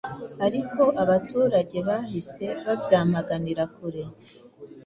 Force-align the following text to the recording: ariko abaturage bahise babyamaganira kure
ariko 0.45 0.81
abaturage 1.03 1.77
bahise 1.87 2.45
babyamaganira 2.65 3.63
kure 3.75 4.03